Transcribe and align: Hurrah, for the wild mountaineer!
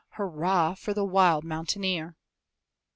Hurrah, 0.13 0.73
for 0.73 0.95
the 0.95 1.05
wild 1.05 1.43
mountaineer! 1.43 2.15